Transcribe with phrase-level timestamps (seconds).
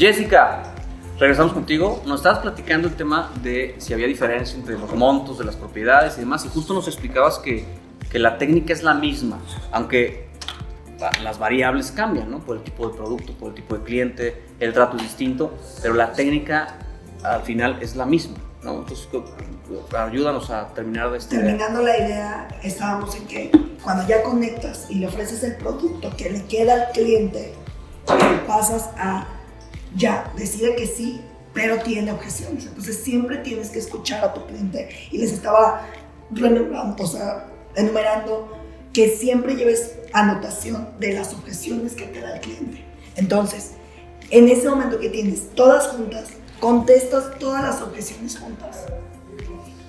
[0.00, 0.62] Jessica,
[1.18, 2.02] regresamos contigo.
[2.06, 6.16] Nos estabas platicando el tema de si había diferencia entre los montos de las propiedades
[6.16, 7.66] y demás, y justo nos explicabas que,
[8.10, 9.38] que la técnica es la misma,
[9.70, 10.30] aunque
[11.22, 12.38] las variables cambian, ¿no?
[12.38, 15.92] Por el tipo de producto, por el tipo de cliente, el trato es distinto, pero
[15.92, 16.78] la técnica
[17.22, 18.78] al final es la misma, ¿no?
[18.78, 19.06] Entonces,
[19.94, 21.36] ayúdanos a terminar de este...
[21.36, 23.50] Terminando la idea, estábamos en que
[23.84, 27.52] cuando ya conectas y le ofreces el producto que le queda al cliente,
[28.46, 29.26] pasas a
[29.96, 31.20] ya, decide que sí,
[31.52, 32.66] pero tiene objeciones.
[32.66, 35.86] Entonces siempre tienes que escuchar a tu cliente y les estaba
[36.98, 38.56] o sea, enumerando
[38.92, 42.84] que siempre lleves anotación de las objeciones que te da el cliente.
[43.16, 43.72] Entonces,
[44.30, 46.28] en ese momento que tienes todas juntas,
[46.60, 48.84] contestas todas las objeciones juntas.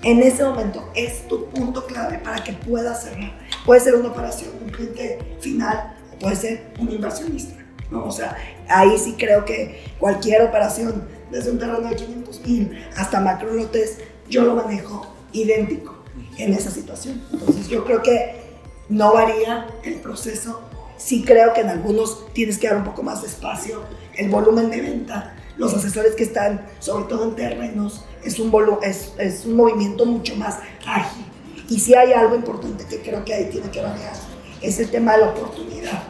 [0.02, 3.32] En ese momento es tu punto clave para que puedas cerrar.
[3.64, 7.54] Puede ser una operación, un cliente final, puede ser un inversionista.
[7.92, 8.04] ¿No?
[8.04, 8.36] O sea,
[8.68, 13.98] ahí sí creo que cualquier operación, desde un terreno de 500 mil hasta macro lotes,
[14.28, 15.94] yo lo manejo idéntico
[16.38, 17.22] en esa situación.
[17.32, 18.42] Entonces yo creo que
[18.88, 20.62] no varía el proceso.
[20.96, 23.82] Sí creo que en algunos tienes que dar un poco más de espacio,
[24.16, 29.12] el volumen de venta, los asesores que están, sobre todo en terrenos, es un, es,
[29.18, 31.24] es un movimiento mucho más ágil.
[31.68, 34.12] Y si hay algo importante que creo que ahí tiene que variar,
[34.60, 36.02] es el tema de la oportunidad,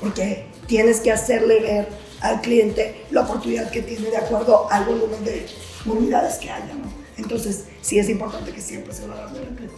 [0.00, 1.88] porque tienes que hacerle ver
[2.20, 5.46] al cliente la oportunidad que tiene de acuerdo al volumen de
[5.86, 6.74] unidades que haya.
[6.74, 6.88] ¿no?
[7.16, 9.74] Entonces, sí es importante que siempre se lo hagan de repente.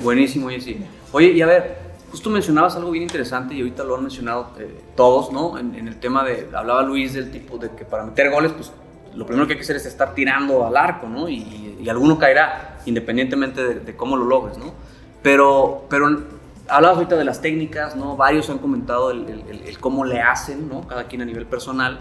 [0.00, 0.78] Buenísimo, sí.
[1.12, 1.78] Oye, y a ver,
[2.10, 5.58] justo mencionabas algo bien interesante y ahorita lo han mencionado eh, todos, ¿no?
[5.58, 8.72] En, el tema de, hablaba Luis del tipo de que para meter goles, pues
[9.14, 11.28] lo primero que hay que hacer es estar tirando al arco, ¿no?
[11.28, 14.74] Y, alguno caerá independientemente de, cómo lo logres, ¿no?
[15.22, 16.08] Pero, pero
[16.68, 18.16] hablabas ahorita de las técnicas, ¿no?
[18.16, 20.86] Varios han comentado el, el, cómo le hacen, ¿no?
[20.86, 22.00] Cada quien a nivel personal,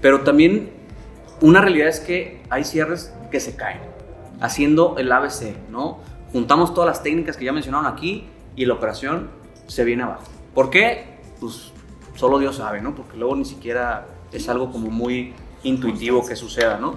[0.00, 0.70] pero también
[1.40, 3.80] una realidad es que hay cierres que se caen,
[4.40, 5.98] haciendo el ABC, ¿no?
[6.32, 9.30] Juntamos todas las técnicas que ya mencionaron aquí y la operación
[9.66, 10.24] se viene abajo.
[10.54, 11.18] ¿Por qué?
[11.40, 11.72] Pues
[12.14, 12.94] solo Dios sabe, ¿no?
[12.94, 16.96] Porque luego ni siquiera es algo como muy intuitivo que suceda, ¿no?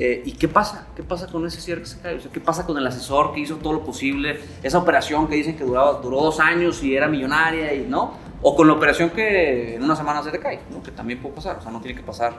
[0.00, 0.86] Eh, ¿Y qué pasa?
[0.94, 2.18] ¿Qué pasa con ese cierre que se cae?
[2.32, 4.38] ¿Qué pasa con el asesor que hizo todo lo posible?
[4.62, 8.14] Esa operación que dicen que duraba, duró dos años y era millonaria, y ¿no?
[8.40, 10.84] O con la operación que en una semana se te cae, ¿no?
[10.84, 12.32] Que también puede pasar, o sea, no tiene que pasar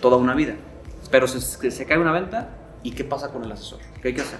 [0.00, 0.54] toda una vida.
[1.10, 3.80] Pero se, se cae una venta, ¿y qué pasa con el asesor?
[4.00, 4.38] ¿Qué hay que hacer?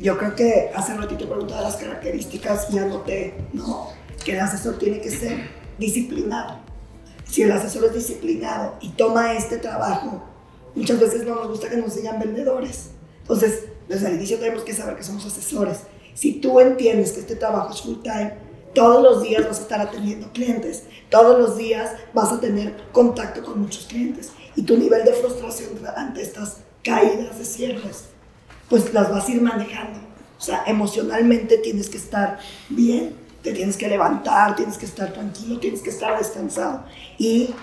[0.00, 3.88] Yo creo que hace ratito preguntaba las características y anoté, ¿no?
[4.24, 6.60] Que el asesor tiene que ser disciplinado.
[7.24, 10.33] Si el asesor es disciplinado y toma este trabajo,
[10.74, 12.90] muchas veces no nos gusta que nos digan vendedores.
[13.22, 15.80] Entonces, desde el inicio tenemos que saber que somos asesores.
[16.14, 18.34] Si tú entiendes que este trabajo es full time,
[18.74, 23.44] todos los días vas a estar atendiendo clientes, todos los días vas a tener contacto
[23.44, 28.14] con muchos clientes y tu nivel de frustración ante estas caídas de cierres
[28.68, 30.00] pues las vas a ir manejando.
[30.38, 35.58] O sea, emocionalmente tienes que estar bien, te tienes que levantar, tienes que estar tranquilo,
[35.60, 36.84] tienes que estar descansado.
[37.18, 37.54] Y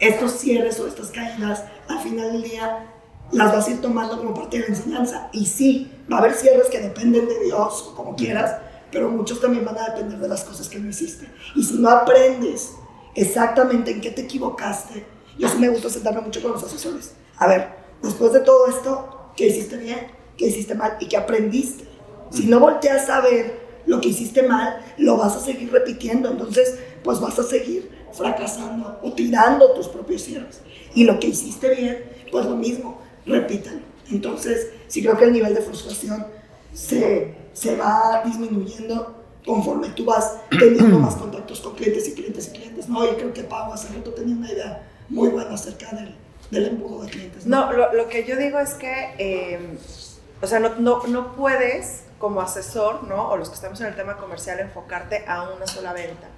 [0.00, 2.86] estos cierres o estas caídas, al final del día,
[3.32, 5.28] las vas a ir tomando como parte de la enseñanza.
[5.32, 8.56] Y sí, va a haber cierres que dependen de Dios o como quieras,
[8.90, 11.28] pero muchos también van a depender de las cosas que no hiciste.
[11.54, 12.72] Y si no aprendes
[13.14, 15.04] exactamente en qué te equivocaste,
[15.38, 17.12] y así me gusta sentarme mucho con los asesores.
[17.36, 17.68] A ver,
[18.02, 21.84] después de todo esto, qué hiciste bien, qué hiciste mal y qué aprendiste.
[22.30, 26.30] Si no volteas a ver lo que hiciste mal, lo vas a seguir repitiendo.
[26.30, 30.60] Entonces, pues vas a seguir fracasando o tirando tus propios cierres.
[30.94, 33.80] Y lo que hiciste bien, pues lo mismo, repítalo.
[34.10, 36.26] Entonces, sí creo que el nivel de frustración
[36.72, 42.58] se, se va disminuyendo conforme tú vas teniendo más contactos con clientes y clientes y
[42.58, 42.88] clientes.
[42.88, 46.14] No, yo creo que Pau hace rato tenía una idea muy buena acerca del
[46.50, 47.46] del embudo de clientes.
[47.46, 49.78] No, lo, que yo digo es que, eh,
[50.42, 53.30] o sea, no, no, no, puedes como asesor, ¿no?
[53.30, 56.28] O los que estamos en el tema comercial, enfocarte a una sola venta,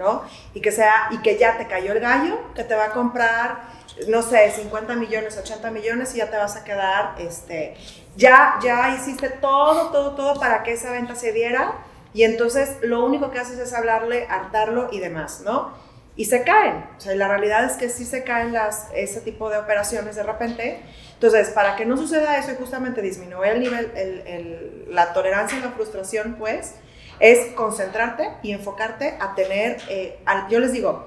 [0.00, 0.22] ¿no?
[0.54, 3.60] Y que sea, y que ya te cayó el gallo, que te va a comprar,
[4.08, 7.76] no sé, 50 millones, 80 millones y ya te vas a quedar, este,
[8.16, 11.74] ya, ya hiciste todo, todo, todo para que esa venta se diera
[12.12, 15.72] y entonces lo único que haces es hablarle, hartarlo y demás, ¿no?
[16.16, 16.84] y se caen.
[16.98, 20.22] O sea, la realidad es que sí se caen las, ese tipo de operaciones de
[20.22, 20.80] repente.
[21.14, 25.62] Entonces, para que no suceda eso y justamente disminuir el nivel, el, la tolerancia y
[25.62, 26.74] la frustración, pues,
[27.20, 30.18] es concentrarte y enfocarte a tener, eh,
[30.48, 31.06] yo les digo,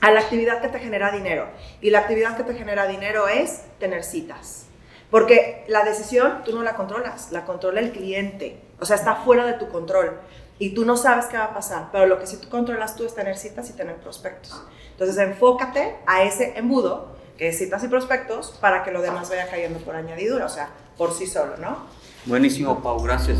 [0.00, 1.46] a la actividad que te genera dinero.
[1.80, 4.66] Y la actividad que te genera dinero es tener citas.
[5.10, 8.58] Porque la decisión tú no la controlas, la controla el cliente.
[8.80, 10.18] O sea, está fuera de tu control
[10.58, 13.04] y tú no sabes qué va a pasar, pero lo que sí tú controlas tú
[13.04, 14.62] es tener citas y tener prospectos.
[14.92, 19.48] Entonces enfócate a ese embudo que es citas y prospectos, para que lo demás vaya
[19.48, 21.78] cayendo por añadidura, o sea, por sí solo, ¿no?
[22.26, 23.38] Buenísimo, Pau, gracias.